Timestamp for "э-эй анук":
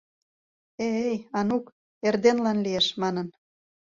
0.87-1.65